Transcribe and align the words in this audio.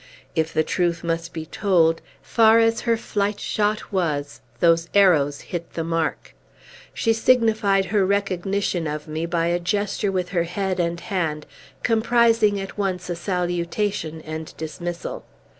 If 0.35 0.51
the 0.51 0.63
truth 0.63 1.03
must 1.03 1.31
be 1.31 1.45
told, 1.45 2.01
far 2.23 2.57
as 2.57 2.81
her 2.89 2.97
flight 2.97 3.39
shot 3.39 3.93
was, 3.93 4.41
those 4.59 4.89
arrows 4.95 5.41
hit 5.41 5.73
the 5.73 5.83
mark. 5.83 6.33
She 6.91 7.13
signified 7.13 7.85
her 7.85 8.03
recognition 8.03 8.87
of 8.87 9.07
me 9.07 9.27
by 9.27 9.45
a 9.45 9.59
gesture 9.59 10.11
with 10.11 10.29
her 10.29 10.45
head 10.45 10.79
and 10.79 10.99
hand, 10.99 11.45
comprising 11.83 12.59
at 12.59 12.79
once 12.79 13.11
a 13.11 13.15
salutation 13.15 14.21
and 14.21 14.57
dismissal. 14.57 15.23